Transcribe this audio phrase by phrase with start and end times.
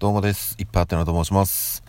[0.00, 0.56] どうもです。
[0.58, 1.84] いっぱいあてなと申します。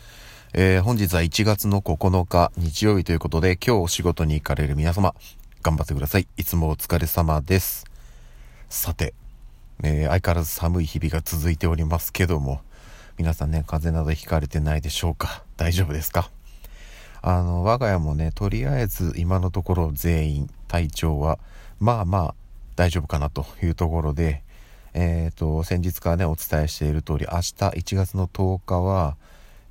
[0.52, 5.16] えー、本日は1月の9日日曜日ということで、今日お仕事に行かれる皆様、
[5.62, 6.28] 頑張ってください。
[6.36, 7.86] いつもお疲れ様です。
[8.68, 9.14] さて、
[9.82, 12.60] えー、相変わらず寒い日々が続いておりますけども、
[13.18, 15.46] 皆さんね、風邪などひかれてないでしょうか？
[15.56, 16.30] 大丈夫ですか？
[17.22, 21.40] あの、我が家もね、とりあえず今のところ全員体調は、
[21.80, 22.36] まあまあ
[22.76, 24.44] 大丈夫かなというところで、
[24.94, 29.18] えっ、ー、と、先日からね、お伝えしている通り、明日1月の10日は、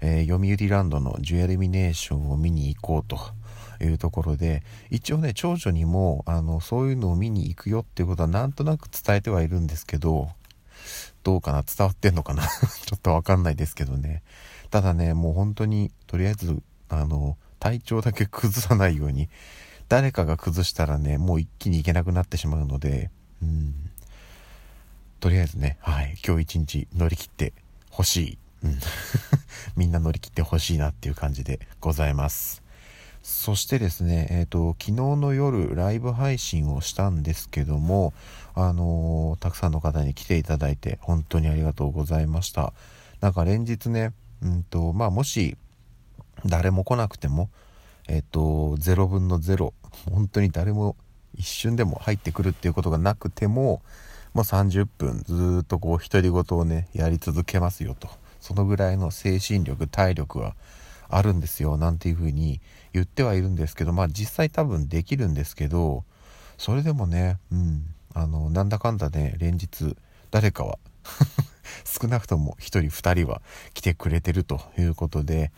[0.01, 3.19] えー、読売ランドのジュエルミネーションを見に行こうと
[3.85, 10.29] いうところで、一応ね、長女にも、あの、そういうのを見に行くよっていうことはなんとなく伝えてはいるんですけど、
[11.23, 11.63] どうかな？
[11.63, 12.43] 伝わってんのかな？
[12.87, 14.23] ちょっとわかんないですけどね。
[14.71, 19.29] ただね、もう本当に、とりあえず、あの、体調だけ崩さないように、
[19.89, 23.11] 誰かが崩したらね、もう一気に行けなくなってしまうので、
[23.43, 23.90] うん。
[25.21, 27.53] とりあえずね、はい、今日一日乗り切って
[27.91, 28.39] ほしい。
[28.65, 28.79] うん。
[29.77, 32.63] みんな乗り切ってほしいなっていう感じでございます。
[33.23, 38.15] そしてですね、えっ、ー、と、昨日の夜ライブ配信をしたんですけども、
[38.55, 42.73] あのー、たくさんの方に来ていただいて本当にありがとうございました。
[43.21, 45.59] なんか連日ね、うんと、まあもし
[46.47, 47.51] 誰も来なくても、
[48.09, 48.41] えっ、ー、と、
[48.79, 49.75] 0分の0、
[50.11, 50.97] 本当に誰も
[51.35, 53.83] 一瞬でも入ってくるっていうことがなくても、
[54.33, 58.09] もう30分ずっとこう独り言をねやり続けますよと。
[58.41, 60.55] そのぐらいの精神力体力は
[61.09, 62.61] あるんですよなんていうふうに
[62.93, 66.05] 言ってはいるんですけどまあ実際多分できるんですけど
[66.57, 69.97] それでもねうんあのなんだかんだね連日
[70.31, 70.79] 誰かは
[71.85, 73.43] 少なくとも1人2人は
[73.75, 75.53] 来てくれてるということで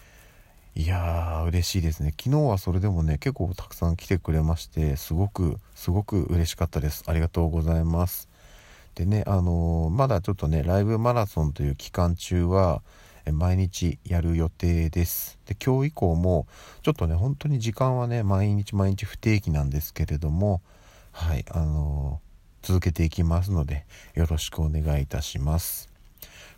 [0.74, 2.14] いやー嬉しいですね。
[2.18, 7.04] 昨日はそれでもね結構たくさん来てくれましてすごくすごく嬉しかったです。
[7.06, 8.31] ありがとうございます。
[8.94, 12.82] でね、あのー、まだちょっとね、ライブマラソンという期間中は、
[13.30, 15.38] 毎日やる予定です。
[15.46, 16.46] で、今日以降も、
[16.82, 20.60] ちょっとね、本当に時間はね、毎日毎日不定期なんですけれども、
[21.12, 25.88] はい、あのー、続けていきますので、よろしくお願いいたします。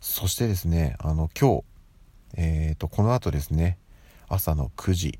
[0.00, 1.64] そしてですね、あの、今日、
[2.37, 3.78] えっ、ー、と、この後ですね、
[4.28, 5.19] 朝の9時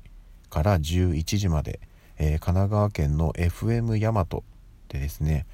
[0.49, 1.79] から11時まで、
[2.17, 4.25] え神奈川県の FM 大和
[4.89, 5.45] でですね、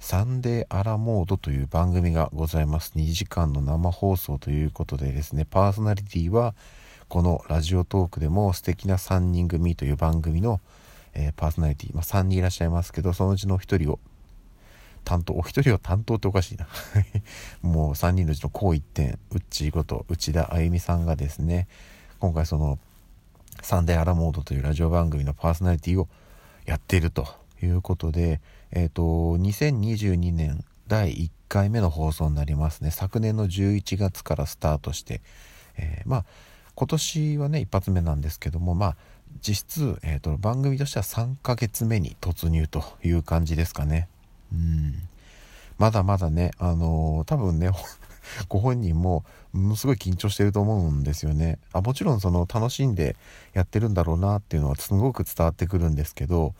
[0.00, 2.92] サンデーアラモードという番組がございます。
[2.96, 6.54] 2時間の生放送ということでですね、パーソナリティは
[7.08, 10.60] このラジオトークでも素敵な3人組という番組の、
[11.14, 13.98] えー、パーソナリティ、まあ、3人いらっしゃいますけど、そのうちの1人を
[15.04, 16.68] 担当、お一人を担当っておかしいな。
[17.60, 21.66] もう3人のうちの高一点、うっちーこと内田あゆみさんがですね、
[22.20, 22.78] 今回その
[23.62, 26.08] サンデーアラモードというラジオ番組のパーソナリティを
[26.66, 27.26] やっていると
[27.60, 32.90] ということで、えっ、ー、と、2022年第1回目の放送になりますね。
[32.90, 35.20] 昨年の11月からスタートして、
[35.76, 36.24] えー、まあ、
[36.74, 38.96] 今年はね、一発目なんですけども、まあ、
[39.42, 44.08] 実質、えーと、番組としては3ヶ月目に突入という感じですかね。
[44.52, 44.94] うん。
[45.78, 47.70] まだまだね、あのー、多分ね、
[48.48, 51.58] ご本人もものすごい緊張してると思うんですよね。
[51.72, 53.16] あもちろんその楽しんで
[53.52, 56.54] やってるんだろうなっていうのはすごく伝わってくるんですけど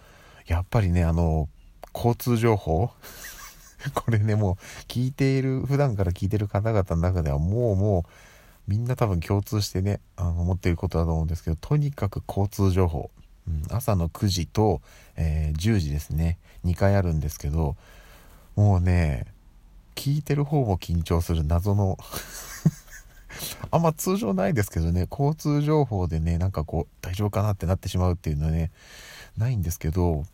[0.49, 1.49] やっぱりねあの
[1.95, 2.91] 交通情報？
[3.95, 4.55] これねもう
[4.89, 8.11] 聞いている普段から聞いてる方々の中ではもうもう
[8.67, 13.11] みんな多分共通してねあの思っていることだと思うんですけどとにかく交通情報、
[13.47, 14.81] うん、朝の9時と、
[15.17, 16.39] えー、10時ですね。
[16.65, 17.77] 2回あるんですけど
[18.57, 19.27] もうね
[19.95, 21.99] 聞いてる方も緊張する謎の。
[23.71, 28.73] あんま通常ないですけどね交通情報でねなんかこう大丈夫かなってなってしまうっていうのはね
[29.37, 30.25] ないんですけど、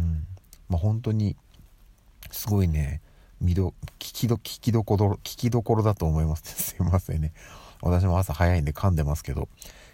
[0.00, 0.26] うん、
[0.68, 1.36] まあ、本当に
[2.30, 3.00] すごいね
[3.40, 6.42] 見ど聞きど聞きどころ聞きどころだと思います。
[6.74, 7.32] すいませんね。
[7.82, 9.48] 私も朝早いんで噛んでますけど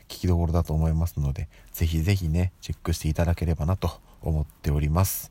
[0.09, 5.31] 聞きどころだと思いますのでぜひぜひねチェックしていただければなと思っております。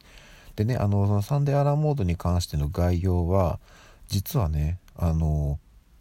[0.56, 3.59] でねあのそのサンデーアラーモードに関しての概要は
[4.08, 5.59] 実はねあの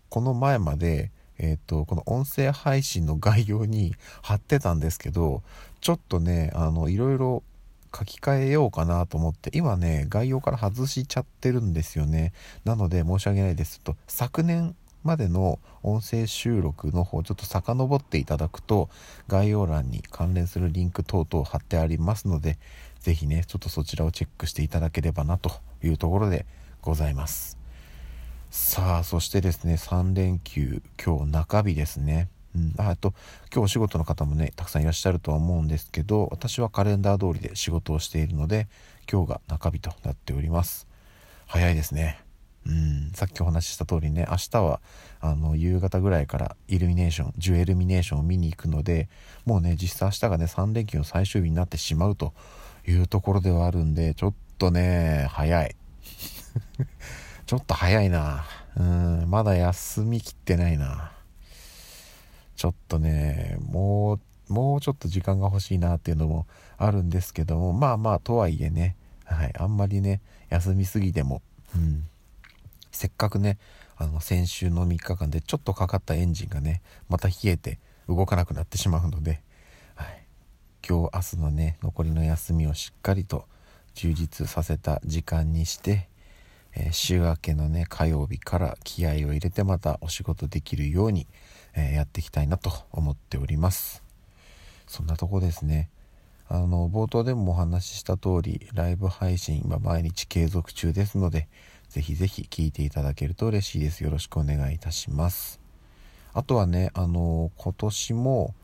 [0.09, 5.43] この前までえっ、ー、とこの音声配信の概要に貼ってたんですけど
[5.81, 7.43] ちょっとねあのいろいろ
[7.97, 12.33] 書き換えようかなと思って今ね概要から外しちゃってるんですよね。
[12.65, 14.75] なので申し訳ないですと昨年
[15.05, 18.89] までの音声収録の方ちょっと遡っていただくと
[19.29, 22.59] 概要欄に関連するリンク等々貼ってありますので
[23.01, 25.51] 是非ねちょっとそちらをチェックしていただければなと
[25.83, 26.47] いうところで
[26.81, 27.59] ございます。
[28.51, 32.29] さあそしてですね3連休今日中日ですね。
[32.55, 33.15] うん、あと
[33.53, 38.69] 今日お仕事の方もねたくさんいらっしゃるとは思うんですけど私はカレンダー通りで仕事をしているので
[39.11, 40.87] 今日が中日となっております。
[41.47, 42.21] 早いですね。
[42.67, 43.11] うん。
[43.15, 44.81] さっきお話しした通りね明日は
[45.21, 49.09] あの夕方ぐらいからイルミネーションジュエルミネーションを見に行くので
[49.45, 52.33] もうね実際明日がね3連休の最終日になってしまうと
[52.87, 55.77] いうところではあるんでちょっとね早い。
[57.47, 58.45] ちょっと早いな。
[58.77, 59.25] うん。
[59.29, 61.13] まだ休みきってないな。
[62.65, 64.19] ちょっとねも
[64.49, 66.47] うもうちょっと時間が欲しいなっていうのも
[66.79, 68.97] あるんですけどもまあまあとはいえね、
[69.27, 71.43] はい、あんまりね休みすぎても、
[71.77, 72.05] うん、
[72.91, 73.59] せっかくね
[73.99, 76.81] あの先週の3日間でちょっとかかったエンジンがね
[77.11, 77.79] また冷えて
[78.09, 79.43] 動かなくなってしまうので、
[79.95, 80.25] はい、
[80.89, 83.45] 今日明日のね残りの休みをしっかりと
[83.93, 86.09] 充実させた時間にして、
[86.75, 91.27] えー、週明けのね火曜日から気合を入れてまたお仕事できるように、
[91.75, 94.03] えー、やっていきたいなと思っております。
[94.87, 95.91] そんなとこですね。
[96.49, 101.49] あの冒頭でもお話しした通りライブ配信今毎日継続中ですので
[101.89, 104.03] ぜひぜひ聞いていただけると嬉しいです。
[104.03, 105.61] よろしくお願いいたします。
[106.33, 108.55] あとはねあの今年も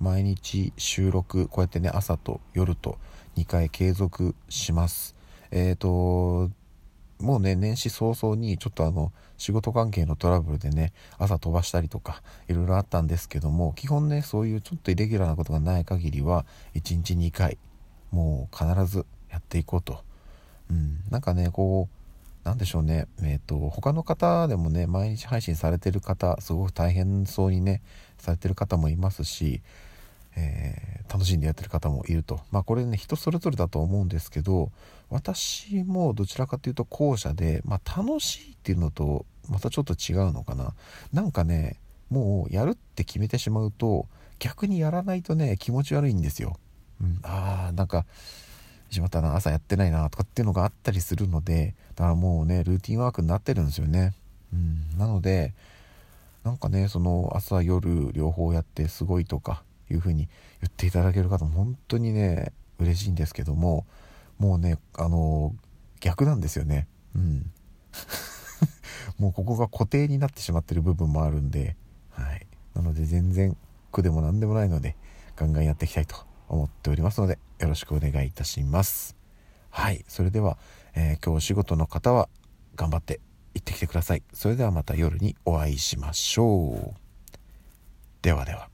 [0.00, 2.98] 毎日収録こうやってね朝と夜と
[3.36, 5.14] 2回継続します。
[5.50, 6.50] えっ、ー、と
[7.20, 16.44] もうね年始早々にちょっとあの仕事関係のトラブルでね朝飛ばしたりとかいろいろあったんですけども基本ねそういうちょっとイレギュラーなことがない限りは
[16.74, 17.58] 1日2回
[18.10, 19.98] もう必ずやっていこうと、
[20.70, 22.04] うん、なんかねこう
[22.44, 23.06] なんでしょうね。
[23.22, 27.82] えっ、ー、と他の方でもね毎日配信されてる方すごく大変そうにね
[28.18, 29.62] されてる方もいますし
[30.36, 32.40] えー、楽しんでやってる方もいると。
[32.50, 34.70] まあこれね人それぞれだと思うんですけど
[35.10, 40.74] 私もどちらかというと後者で、まあ、楽しいっていうのとまたちょっと違うのかな。
[41.12, 41.78] なんかね
[42.10, 44.06] もうやるって決めてしまうと
[44.38, 46.56] 逆にやらないとね気持ち悪いんですよ、
[47.00, 48.04] うん、あーなんか
[48.90, 54.14] しまったな朝やってないなとかっていうのがあったりするのでだからもうねルーティンワークになってるんですよね、
[54.52, 55.54] うん、なので
[56.44, 60.28] なんかねその朝夜両方やってすごいとかいうふうに
[60.60, 63.86] 言っていただける方も本当にね嬉しいんですけども
[64.38, 65.54] もうねあの
[66.00, 66.86] 逆なんですよね。
[67.14, 67.50] うん。
[69.18, 71.76] もうここが固定になってしまってる部分もあるんで
[72.10, 72.46] はい。
[72.74, 73.56] なので全然
[73.92, 74.96] 苦でも何でもないので
[75.36, 76.16] ガンガンやっていきたいと
[76.48, 79.16] 思っておりますのでよろしくお願いいたします。
[79.70, 80.04] はい。
[80.08, 80.58] それでは、
[80.94, 82.28] えー、今日お仕事の方は
[82.76, 83.20] 頑張って
[83.54, 84.22] 行ってきてください。
[84.32, 87.04] それではまた夜にお会いしましょう。
[88.22, 88.73] ではでは。